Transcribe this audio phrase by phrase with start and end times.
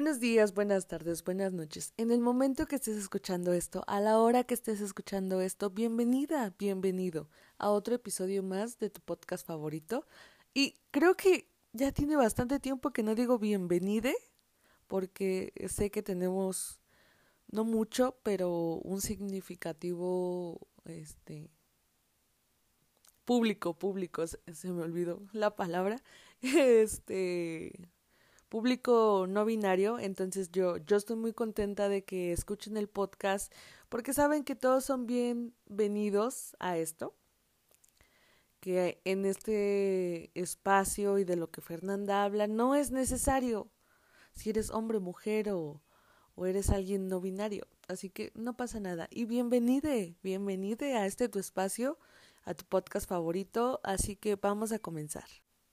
[0.00, 1.92] Buenos días, buenas tardes, buenas noches.
[1.98, 6.54] En el momento que estés escuchando esto, a la hora que estés escuchando esto, bienvenida,
[6.58, 10.06] bienvenido a otro episodio más de tu podcast favorito.
[10.54, 14.16] Y creo que ya tiene bastante tiempo que no digo bienvenide,
[14.86, 16.80] porque sé que tenemos
[17.48, 21.50] no mucho, pero un significativo este
[23.26, 26.02] público, público, se me olvidó la palabra.
[26.40, 27.90] Este
[28.50, 33.52] público no binario, entonces yo, yo estoy muy contenta de que escuchen el podcast
[33.88, 37.14] porque saben que todos son bienvenidos a esto,
[38.58, 43.70] que en este espacio y de lo que Fernanda habla no es necesario
[44.32, 45.80] si eres hombre, mujer o,
[46.34, 49.06] o eres alguien no binario, así que no pasa nada.
[49.10, 51.98] Y bienvenide, bienvenide a este tu espacio,
[52.42, 55.28] a tu podcast favorito, así que vamos a comenzar.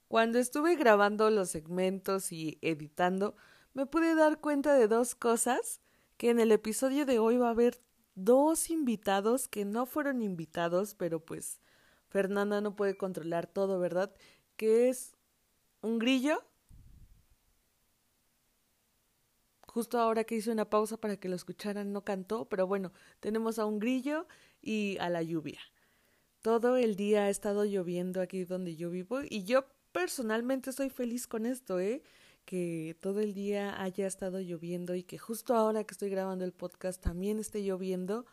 [0.08, 3.36] Cuando estuve grabando los segmentos y editando,
[3.74, 5.82] me pude dar cuenta de dos cosas,
[6.16, 7.82] que en el episodio de hoy va a haber
[8.14, 11.60] dos invitados que no fueron invitados, pero pues
[12.08, 14.14] Fernanda no puede controlar todo, ¿verdad?
[14.56, 15.14] Que es
[15.82, 16.42] un grillo.
[19.66, 23.58] Justo ahora que hice una pausa para que lo escucharan no cantó, pero bueno, tenemos
[23.58, 24.26] a un grillo
[24.62, 25.60] y a la lluvia.
[26.40, 31.26] Todo el día ha estado lloviendo aquí donde yo vivo y yo personalmente estoy feliz
[31.26, 32.02] con esto, ¿eh?
[32.44, 36.52] Que todo el día haya estado lloviendo y que justo ahora que estoy grabando el
[36.52, 38.26] podcast también esté lloviendo,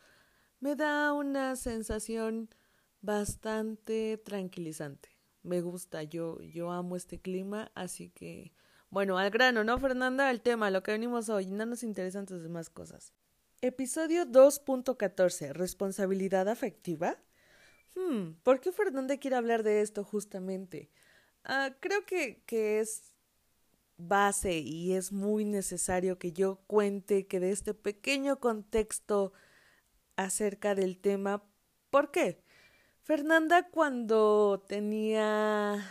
[0.60, 2.50] me da una sensación
[3.02, 5.10] bastante tranquilizante.
[5.44, 8.52] Me gusta, yo, yo amo este clima, así que,
[8.90, 10.32] bueno, al grano, ¿no, Fernanda?
[10.32, 13.14] El tema, lo que venimos hoy, no nos interesan tus demás cosas.
[13.62, 17.18] Episodio 2.14, responsabilidad afectiva.
[17.96, 20.90] Hmm, ¿por qué Fernanda quiere hablar de esto justamente?
[21.46, 23.14] Ah, creo que, que es
[23.98, 29.32] base y es muy necesario que yo cuente que de este pequeño contexto
[30.16, 31.44] acerca del tema.
[31.92, 32.42] ¿Por qué?
[33.04, 35.88] Fernanda cuando tenía,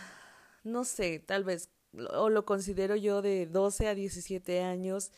[0.63, 1.69] no sé, tal vez,
[2.11, 5.11] o lo considero yo de 12 a 17 años,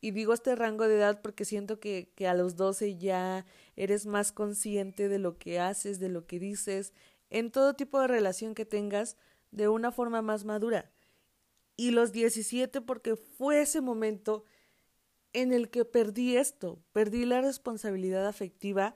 [0.00, 3.46] y digo este rango de edad porque siento que, que a los 12 ya
[3.76, 6.92] eres más consciente de lo que haces, de lo que dices,
[7.30, 9.16] en todo tipo de relación que tengas,
[9.50, 10.90] de una forma más madura.
[11.76, 14.44] Y los 17 porque fue ese momento
[15.32, 18.94] en el que perdí esto, perdí la responsabilidad afectiva.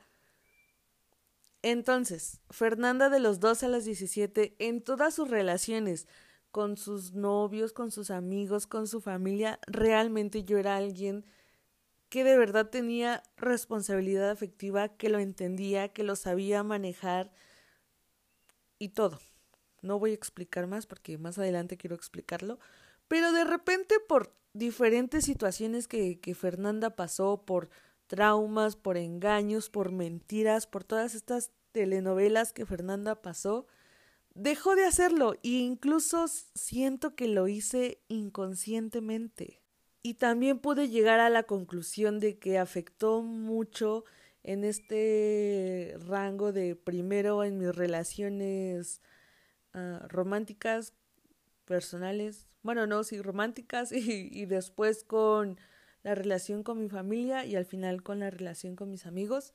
[1.62, 6.08] Entonces, Fernanda de los 12 a los 17, en todas sus relaciones,
[6.50, 11.24] con sus novios, con sus amigos, con su familia, realmente yo era alguien
[12.10, 17.32] que de verdad tenía responsabilidad afectiva, que lo entendía, que lo sabía manejar
[18.78, 19.19] y todo.
[19.82, 22.59] No voy a explicar más porque más adelante quiero explicarlo.
[23.09, 27.69] Pero de repente por diferentes situaciones que, que Fernanda pasó, por
[28.06, 33.66] traumas, por engaños, por mentiras, por todas estas telenovelas que Fernanda pasó,
[34.34, 39.62] dejó de hacerlo e incluso siento que lo hice inconscientemente.
[40.03, 44.04] Y también pude llegar a la conclusión de que afectó mucho
[44.43, 49.00] en este rango de primero en mis relaciones
[49.74, 50.94] Ah, románticas,
[51.64, 55.58] personales, bueno, no, sí, románticas y, y después con
[56.02, 59.54] la relación con mi familia y al final con la relación con mis amigos.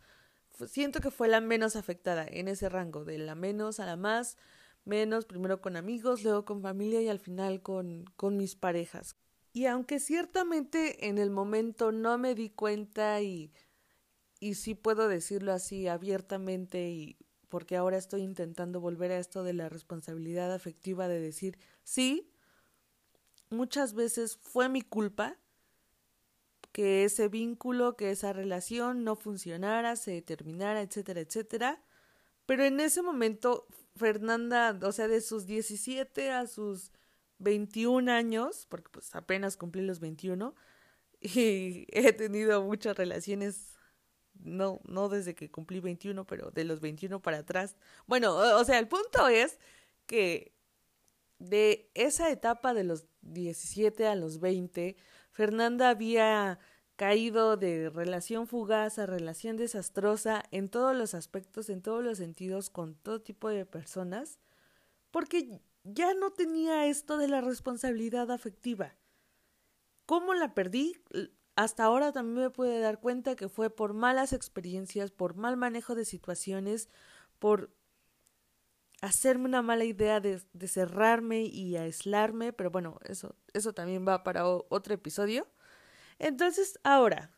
[0.68, 4.38] Siento que fue la menos afectada en ese rango, de la menos a la más,
[4.86, 9.16] menos, primero con amigos, luego con familia y al final con, con mis parejas.
[9.54, 13.52] Y aunque ciertamente en el momento no me di cuenta y,
[14.40, 17.18] y sí puedo decirlo así abiertamente y
[17.50, 22.30] porque ahora estoy intentando volver a esto de la responsabilidad afectiva de decir, sí,
[23.50, 25.38] muchas veces fue mi culpa
[26.72, 31.82] que ese vínculo, que esa relación no funcionara, se terminara, etcétera, etcétera.
[32.46, 36.92] Pero en ese momento, Fernanda, o sea, de sus 17 a sus
[37.40, 40.54] 21 años, porque pues apenas cumplí los 21,
[41.22, 43.77] y he tenido muchas relaciones
[44.44, 47.76] no, no desde que cumplí 21, pero de los 21 para atrás.
[48.06, 49.60] Bueno, o, sea, el punto es
[50.06, 50.54] que
[51.40, 54.96] de esa etapa de los 17 a los 20,
[55.32, 56.60] Fernanda había
[56.96, 62.70] caído de relación fugaz a relación desastrosa en todos los aspectos, en todos los sentidos,
[62.70, 64.40] con todo tipo de personas,
[65.12, 68.96] porque ya no tenía esto de la responsabilidad afectiva.
[70.06, 70.96] ¿Cómo la perdí?
[71.58, 75.96] Hasta ahora también me pude dar cuenta que fue por malas experiencias, por mal manejo
[75.96, 76.88] de situaciones,
[77.40, 77.72] por
[79.02, 84.48] hacerme una mala idea de, cerrarme y aislarme, pero bueno, eso, eso también va para
[84.48, 85.48] otro episodio.
[86.20, 87.32] Entonces, ahora,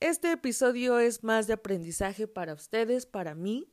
[0.00, 3.72] este episodio es más de aprendizaje para ustedes, para mí.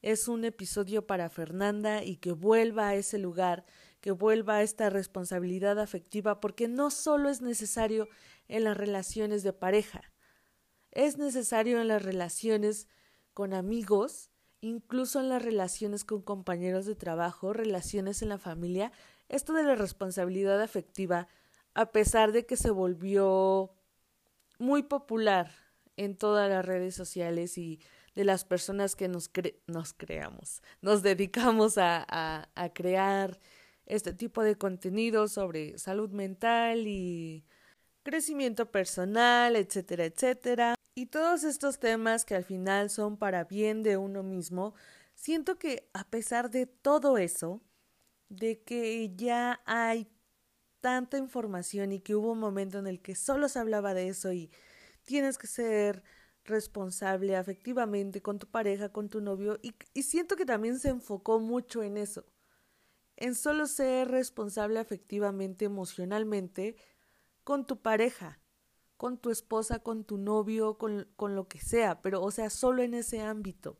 [0.00, 3.66] Es un episodio para Fernanda y que vuelva a ese lugar,
[4.00, 8.08] que vuelva a esta responsabilidad afectiva, porque no solo es necesario
[8.48, 10.12] en las relaciones de pareja,
[10.90, 12.88] es necesario en las relaciones
[13.32, 14.30] con amigos,
[14.60, 18.92] incluso en las relaciones con compañeros de trabajo, relaciones en la familia,
[19.28, 21.28] esto de la responsabilidad afectiva,
[21.74, 23.74] a pesar de que se volvió
[24.58, 25.50] muy popular
[25.96, 27.80] en todas las redes sociales y
[28.14, 29.30] de las personas que nos,
[29.66, 33.40] nos creamos, nos dedicamos a, a, a crear
[33.86, 37.44] este tipo de contenido sobre salud mental y
[38.04, 40.76] crecimiento personal, etcétera, etcétera.
[40.94, 44.74] Y todos estos temas que al final son para bien de uno mismo,
[45.14, 47.60] siento que a pesar de todo eso,
[48.28, 50.08] de que ya hay
[50.80, 54.32] tanta información y que hubo un momento en el que solo se hablaba de eso
[54.32, 54.50] y
[55.04, 56.02] tienes que ser
[56.44, 61.82] responsable afectivamente con tu pareja, con tu novio, y, siento que también se enfocó mucho
[61.82, 62.26] en eso,
[63.16, 66.76] en solo ser responsable afectivamente, emocionalmente,
[67.44, 68.40] con tu pareja,
[68.96, 72.82] con tu esposa, con tu novio, con, con lo que sea, pero o sea, solo
[72.82, 73.78] en ese ámbito.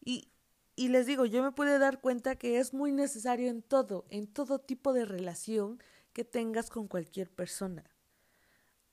[0.00, 0.32] Y,
[0.76, 4.26] y les digo, yo me pude dar cuenta que es muy necesario en todo, en
[4.26, 7.84] todo tipo de relación que tengas con cualquier persona.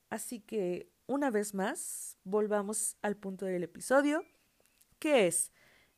[0.10, 4.24] Así que una vez más, volvamos al punto del episodio,
[5.00, 5.52] que es,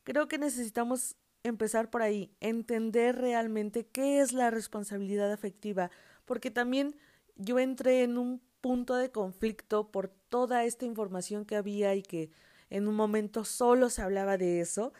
[0.04, 5.90] creo que necesitamos empezar por ahí, entender realmente qué es la responsabilidad afectiva,
[6.24, 6.96] porque también
[7.40, 12.30] yo entré en un punto de conflicto por toda esta información que había y que
[12.68, 14.92] en un momento solo se hablaba de eso,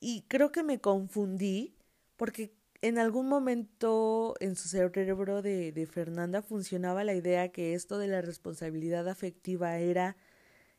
[0.00, 1.74] y creo que me confundí
[2.16, 2.52] porque
[2.82, 8.08] en algún momento en su cerebro de, de, Fernanda funcionaba la idea que esto de
[8.08, 10.16] la responsabilidad afectiva era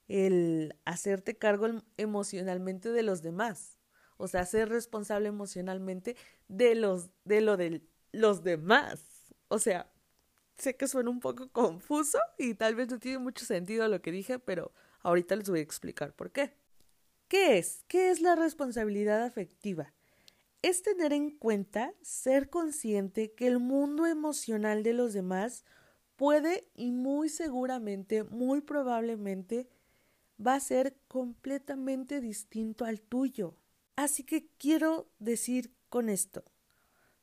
[0.08, 1.68] el hacerte cargo
[1.98, 3.78] emocionalmente de los demás.
[4.18, 6.16] O sea, ser responsable emocionalmente
[6.48, 7.82] de los, de lo de
[8.12, 9.04] los demás.
[9.48, 9.92] O sea,
[10.58, 14.12] sé que suena un poco confuso y tal vez no tiene mucho sentido lo que
[14.12, 14.72] dije, pero
[15.02, 16.54] ahorita les voy a explicar por qué.
[17.28, 17.84] ¿Qué es?
[17.88, 19.94] ¿Qué es la responsabilidad afectiva?
[20.62, 25.64] es tener en cuenta, ser consciente que el mundo emocional de los demás
[26.16, 29.70] puede y muy seguramente, muy probablemente,
[30.46, 33.56] va a ser completamente distinto al tuyo.
[33.96, 36.44] Así que quiero decir con esto,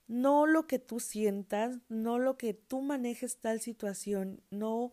[0.07, 4.93] no lo que tú sientas, no lo que tú manejes tal situación, no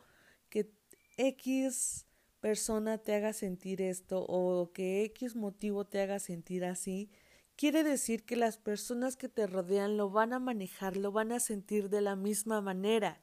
[0.49, 0.71] que
[1.17, 2.05] X
[2.39, 7.11] persona te haga sentir esto o que X motivo te haga sentir así,
[7.55, 11.39] quiere decir que las personas que te rodean lo van a manejar, lo van a
[11.39, 13.21] sentir de la misma manera.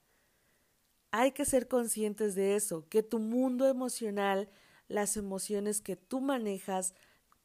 [1.11, 4.51] Hay que ser conscientes de eso, que tu mundo emocional,
[4.87, 6.95] las emociones que tú manejas,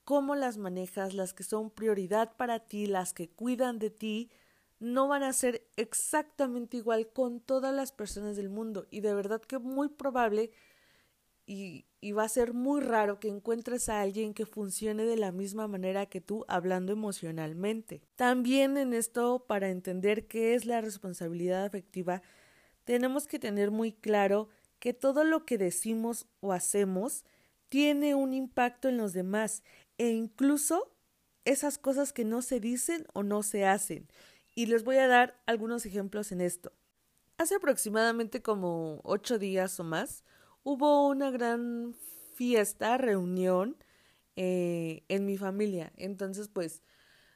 [0.03, 4.31] cómo las manejas, las que son prioridad para ti, las que cuidan de ti,
[4.79, 8.85] no van a ser exactamente igual con todas las personas del mundo.
[8.91, 10.51] Y de verdad que muy probable
[11.45, 15.33] y, y, va a ser muy raro que encuentres a alguien que funcione de la
[15.33, 18.01] misma manera que tú hablando emocionalmente.
[18.15, 22.21] También en esto, para entender qué es la responsabilidad afectiva,
[22.85, 24.47] tenemos que tener muy claro
[24.79, 27.25] que todo lo que decimos o hacemos
[27.69, 29.63] tiene un impacto en los demás
[29.97, 30.95] e incluso
[31.45, 34.07] esas cosas que no se dicen o no se hacen.
[34.55, 36.71] Y les voy a dar algunos ejemplos en esto.
[37.37, 40.23] Hace aproximadamente como ocho días o más,
[40.63, 41.95] hubo una gran
[42.35, 43.77] fiesta, reunión
[44.35, 45.91] eh, en mi familia.
[45.97, 46.81] Entonces, pues,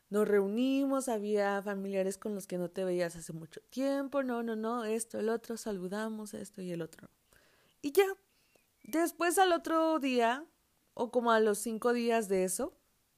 [0.09, 4.55] nos reunimos, había familiares con los que no te veías hace mucho tiempo, no, no,
[4.55, 7.09] no, esto, el otro, saludamos, esto y el otro.
[7.81, 8.05] Y ya,
[8.83, 10.45] después al otro día,
[10.97, 12.73] o como a los cinco días de eso,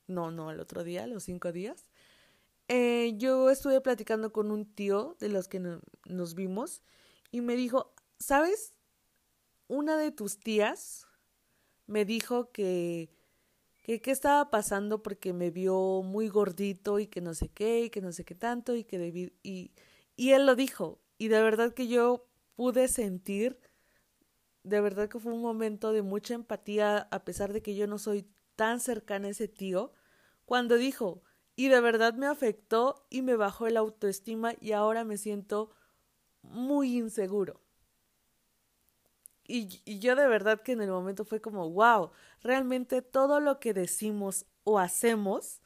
[0.08, 1.90] no, no, al otro día, los cinco días,
[2.68, 5.60] eh, yo estuve platicando con un tío de los que
[6.06, 6.82] nos vimos
[7.32, 8.74] y me dijo, ¿sabes?
[9.70, 11.08] una de tus tías
[11.88, 13.10] me dijo que
[13.84, 17.90] que qué estaba pasando porque me vio muy gordito y que no sé qué y
[17.90, 19.72] que no sé qué tanto y que debí y
[20.18, 23.60] y él lo dijo y de verdad que yo pude sentir
[24.64, 27.98] de verdad que fue un momento de mucha empatía a pesar de que yo no
[27.98, 29.94] soy tan cercana a ese tío
[30.46, 31.24] cuando dijo
[31.56, 35.72] y de verdad me afectó y me bajó el autoestima y ahora me siento
[36.42, 37.62] muy inseguro.
[39.44, 42.12] Y, y, yo de verdad que en el momento fue como, wow,
[42.42, 45.60] realmente todo lo que decimos o hacemos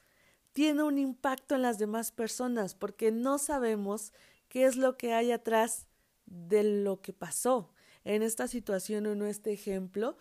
[0.54, 4.14] tiene un impacto en las demás personas porque no sabemos
[4.48, 5.88] qué es lo que hay atrás
[6.26, 7.73] de lo que pasó.
[8.06, 10.18] En esta situación o en este ejemplo,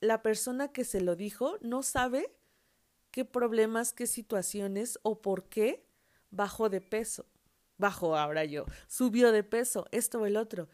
[0.00, 2.32] la persona que se lo dijo no sabe
[3.10, 5.84] qué problemas, qué situaciones o por qué
[6.30, 7.26] bajó de peso.
[7.78, 10.68] Bajó ahora yo, subió de peso, esto o el otro.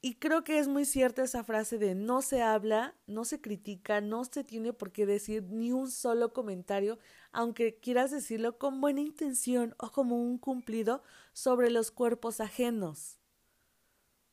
[0.00, 4.00] Y creo que es muy cierta esa frase de no se habla, no se critica,
[4.00, 6.98] no se tiene por qué decir ni un solo comentario,
[7.32, 11.02] aunque quieras decirlo con buena intención o como un cumplido
[11.32, 13.17] sobre los cuerpos ajenos.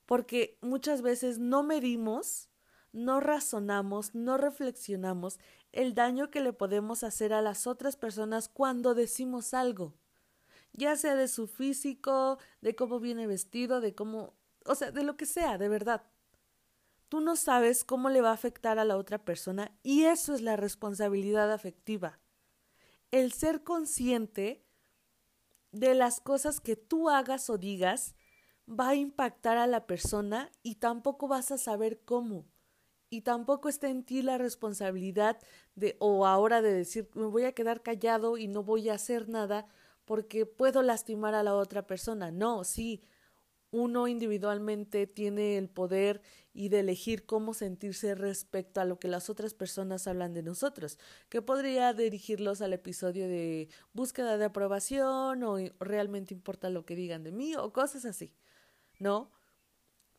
[0.05, 2.49] Porque muchas veces no medimos,
[2.91, 5.39] no razonamos, no reflexionamos
[5.71, 9.93] el daño que le podemos hacer a las otras personas cuando decimos algo,
[10.73, 14.33] ya sea de su físico, de cómo viene vestido, de cómo
[14.65, 16.03] o sea, de lo que sea, de verdad.
[17.07, 20.41] Tú no sabes cómo le va a afectar a la otra persona y eso es
[20.41, 22.19] la responsabilidad afectiva.
[23.11, 24.65] El ser consciente
[25.71, 28.15] de las cosas que tú hagas o digas
[28.67, 32.45] va a impactar a la persona y tampoco vas a saber cómo.
[33.09, 35.37] Y tampoco está en ti la responsabilidad
[35.75, 39.29] de o ahora de decir me voy a quedar callado y no voy a hacer
[39.29, 39.67] nada
[40.05, 42.31] porque puedo lastimar a la otra persona.
[42.31, 43.01] No, sí,
[43.71, 46.21] uno individualmente tiene el poder
[46.53, 50.97] y de elegir cómo sentirse respecto a lo que las otras personas hablan de nosotros,
[51.29, 57.23] que podría dirigirlos al episodio de búsqueda de aprobación o realmente importa lo que digan
[57.23, 58.33] de mí o cosas así,
[58.99, 59.31] ¿no?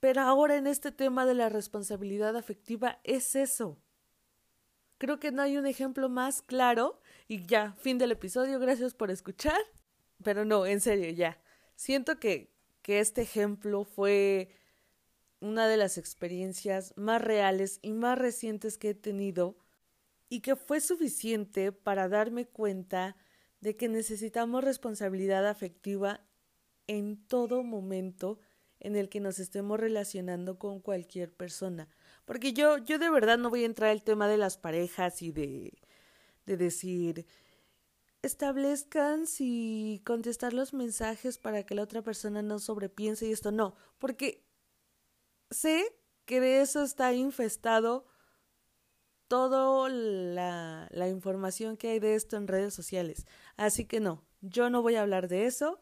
[0.00, 3.78] Pero ahora en este tema de la responsabilidad afectiva es eso.
[4.98, 9.10] Creo que no hay un ejemplo más claro y ya, fin del episodio, gracias por
[9.10, 9.60] escuchar.
[10.22, 11.38] Pero no, en serio, ya.
[11.74, 12.56] Siento que
[12.86, 14.48] que este ejemplo fue
[15.40, 19.58] una de las experiencias más reales y más recientes que he tenido
[20.28, 23.16] y que fue suficiente para darme cuenta
[23.60, 26.24] de que necesitamos responsabilidad afectiva
[26.86, 28.38] en todo momento
[28.80, 31.88] en el que nos estemos relacionando con cualquier persona.
[32.24, 35.32] Porque yo, yo de verdad no voy a entrar al tema de las parejas y
[35.32, 35.72] de,
[36.44, 37.26] de decir,
[38.22, 43.76] establezcan si contestar los mensajes para que la otra persona no sobrepiense y esto no,
[43.98, 44.44] porque
[45.50, 45.84] sé
[46.24, 48.06] que de eso está infestado
[49.28, 53.26] toda la, la información que hay de esto en redes sociales.
[53.56, 55.80] Así que no, yo no voy a hablar de eso.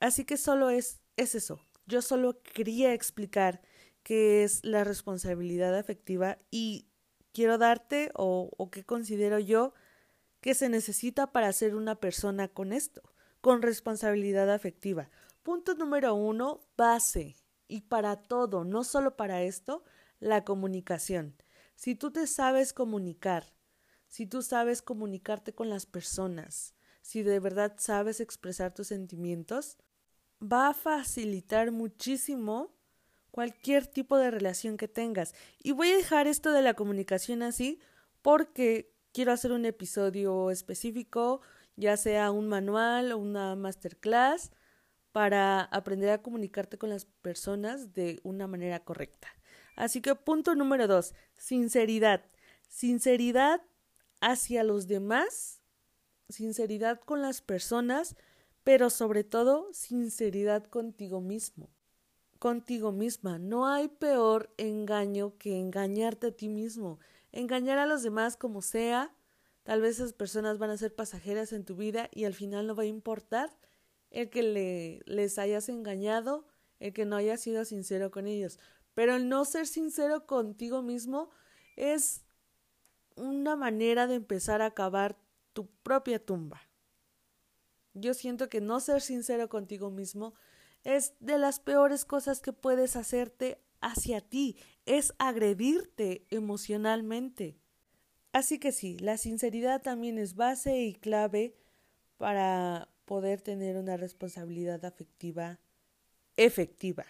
[0.00, 1.60] Así que solo es, es eso.
[1.86, 3.60] Yo solo quería explicar
[4.02, 6.86] qué es la responsabilidad afectiva y
[7.32, 9.74] quiero darte o, qué considero yo
[10.40, 13.02] que se necesita para ser una persona con esto,
[13.40, 15.10] con responsabilidad afectiva.
[15.42, 17.36] Punto número uno, base.
[17.66, 19.84] Y para todo, no solo para esto,
[20.20, 21.36] la comunicación.
[21.74, 23.44] Si tú te sabes comunicar,
[24.06, 29.76] si tú sabes comunicarte con las personas, si de verdad sabes expresar tus sentimientos,
[30.42, 32.72] va a facilitar muchísimo
[33.30, 35.34] cualquier tipo de relación que tengas.
[35.62, 37.80] Y voy a dejar esto de la comunicación así
[38.22, 41.40] porque quiero hacer un episodio específico,
[41.76, 44.50] ya sea un manual o una masterclass,
[45.12, 49.28] para aprender a comunicarte con las personas de una manera correcta.
[49.74, 52.24] Así que punto número dos, sinceridad.
[52.68, 53.62] Sinceridad
[54.20, 55.62] hacia los demás,
[56.28, 58.16] sinceridad con las personas,
[58.68, 61.70] pero sobre todo sinceridad contigo mismo,
[62.38, 63.38] contigo misma.
[63.38, 66.98] No hay peor engaño que engañarte a ti mismo
[67.32, 69.14] engañar a los demás como sea,
[69.62, 72.74] tal vez esas personas van a ser pasajeras en tu vida y al final no
[72.74, 73.56] va a importar
[74.10, 76.46] el que le, les hayas engañado,
[76.78, 78.58] el que no hayas sido sincero con ellos.
[78.92, 81.30] Pero el no ser sincero contigo mismo
[81.74, 82.22] es
[83.16, 85.16] una manera de empezar a acabar
[85.54, 86.67] tu propia tumba.
[88.00, 90.34] Yo siento que no ser sincero contigo mismo
[90.84, 97.56] es de las peores cosas que puedes hacerte hacia ti, es agredirte emocionalmente.
[98.32, 101.54] Así que sí, la sinceridad también es base y clave
[102.16, 105.58] para poder tener una responsabilidad afectiva
[106.36, 107.04] efectiva.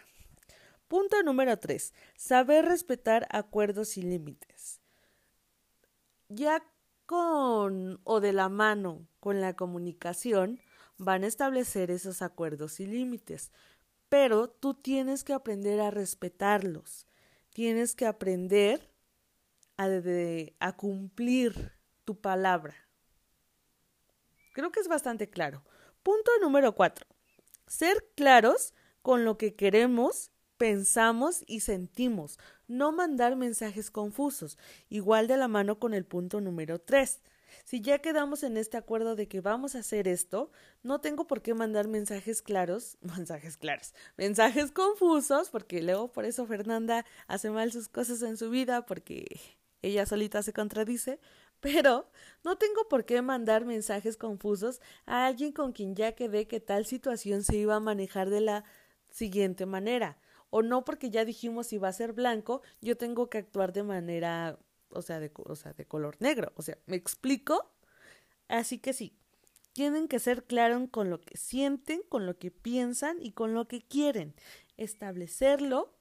[0.88, 4.80] Punto número tres, Saber respetar acuerdos y límites.
[6.28, 6.62] Ya
[7.04, 10.60] con o de la mano con la comunicación
[10.98, 13.50] van a establecer esos acuerdos y límites
[14.08, 17.06] pero tú tienes que aprender a respetarlos,
[17.52, 18.90] tienes que aprender
[19.76, 19.88] a,
[20.60, 21.72] a cumplir
[22.04, 22.74] tu palabra.
[24.52, 25.62] Creo que es bastante claro.
[26.02, 27.06] Punto número cuatro.
[27.66, 32.38] Ser claros con lo que queremos, pensamos y sentimos.
[32.66, 34.58] No mandar mensajes confusos.
[34.88, 37.20] Igual de la mano con el punto número tres.
[37.64, 40.50] Si ya quedamos en este acuerdo de que vamos a hacer esto,
[40.82, 46.46] no tengo por qué mandar mensajes claros, mensajes claros, mensajes confusos, porque luego por eso
[46.46, 49.40] Fernanda hace mal sus cosas en su vida, porque
[49.82, 51.20] ella solita se contradice,
[51.60, 52.10] pero
[52.44, 56.86] no tengo por qué mandar mensajes confusos a alguien con quien ya quedé que tal
[56.86, 58.64] situación se iba a manejar de la
[59.10, 60.18] siguiente manera.
[60.50, 63.82] O no porque ya dijimos si va a ser blanco, yo tengo que actuar de
[63.82, 64.58] manera,
[64.90, 66.52] o sea, de, o sea, de color negro.
[66.56, 67.72] O sea, ¿me explico?
[68.48, 69.18] Así que sí,
[69.72, 73.68] tienen que ser claros con lo que sienten, con lo que piensan y con lo
[73.68, 74.34] que quieren.
[74.76, 75.94] Establecerlo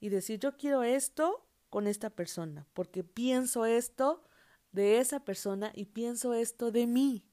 [0.00, 4.24] y decir yo quiero esto con esta persona, porque pienso esto
[4.72, 7.24] de esa persona y pienso esto de mí.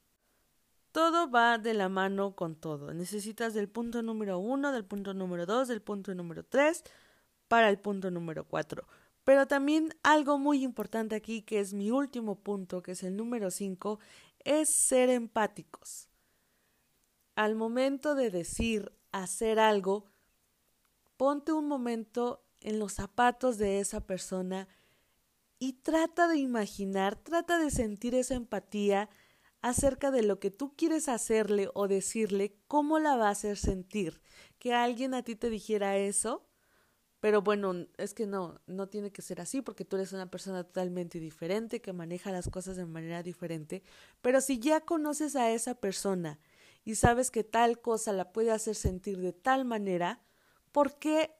[0.92, 2.94] Todo va de la mano con todo.
[2.94, 6.84] Necesitas del punto número uno, del punto número dos, del punto número tres
[7.48, 8.86] para el punto número cuatro.
[9.26, 13.50] Pero también algo muy importante aquí, que es mi último punto, que es el número
[13.50, 13.98] cinco,
[14.44, 16.08] es ser empáticos.
[17.34, 20.04] Al momento de decir, hacer algo,
[21.16, 24.68] ponte un momento en los zapatos de esa persona
[25.58, 29.10] y trata de imaginar, trata de sentir esa empatía
[29.60, 34.20] acerca de lo que tú quieres hacerle o decirle, cómo la va a hacer sentir.
[34.60, 36.45] Que alguien a ti te dijera eso,
[37.20, 40.64] pero bueno, es que no, no tiene que ser así porque tú eres una persona
[40.64, 43.82] totalmente diferente, que maneja las cosas de manera diferente,
[44.20, 46.38] pero si ya conoces a esa persona
[46.84, 50.20] y sabes que tal cosa la puede hacer sentir de tal manera,
[50.72, 51.34] ¿por qué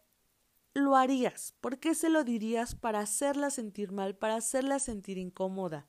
[0.75, 1.55] lo harías?
[1.61, 5.87] ¿Por qué se lo dirías para hacerla sentir mal, para hacerla sentir incómoda?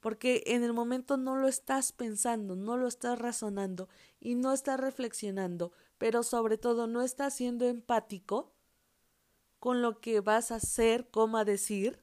[0.00, 4.80] Porque en el momento no lo estás pensando, no lo estás razonando y no estás
[4.80, 8.54] reflexionando, pero sobre todo no estás siendo empático
[9.60, 12.02] con lo que vas a hacer, cómo a decir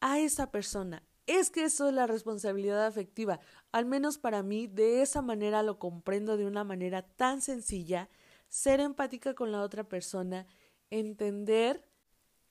[0.00, 1.02] a esa persona.
[1.26, 3.40] Es que eso es la responsabilidad afectiva.
[3.70, 8.10] Al menos para mí, de esa manera lo comprendo de una manera tan sencilla,
[8.48, 10.46] ser empática con la otra persona
[10.90, 11.88] entender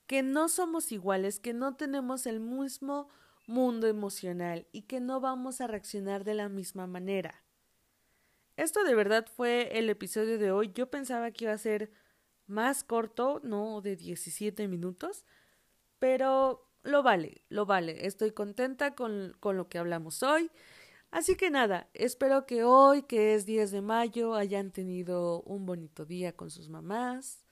[0.08, 3.10] que no somos iguales, que no tenemos el mismo
[3.46, 7.44] mundo emocional y que no vamos a reaccionar de la misma manera.
[8.58, 10.72] Esto de verdad fue el episodio de hoy.
[10.74, 11.92] Yo pensaba que iba a ser
[12.52, 15.26] más corto, no de 17 minutos,
[16.00, 18.06] pero lo vale, lo vale.
[18.06, 20.52] Estoy contenta con, con lo que hablamos hoy.
[21.12, 26.06] Así que nada, espero que hoy, que es 10 de mayo, hayan tenido un bonito
[26.06, 27.46] día con sus mamás,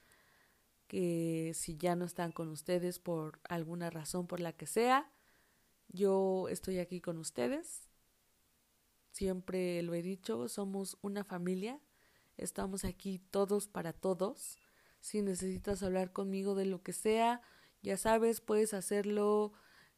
[0.87, 5.11] que si ya no están con ustedes por alguna razón por la que sea,
[5.89, 7.89] yo estoy aquí con ustedes.
[9.11, 11.81] Siempre lo he dicho, somos una familia,
[12.37, 14.57] estamos aquí todos para todos.
[14.99, 17.41] Si necesitas hablar conmigo de lo que sea,
[17.81, 19.53] ya sabes, puedes hacerlo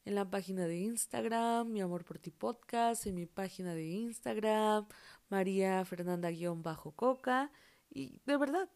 [0.06, 4.88] en la página de Instagram, Mi Amor por Ti Podcast, en mi página de Instagram,
[5.30, 7.52] María Fernanda-Coca.
[7.90, 8.70] Y de verdad,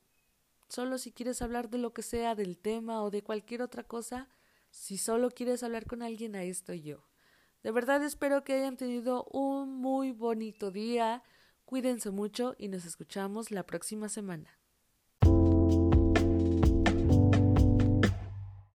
[0.67, 4.29] Solo si quieres hablar de lo que sea, del tema o de cualquier otra cosa,
[4.71, 7.07] si solo quieres hablar con alguien, ahí estoy yo.
[7.63, 11.23] De verdad espero que hayan tenido un muy bonito día.
[11.65, 14.59] Cuídense mucho y nos escuchamos la próxima semana.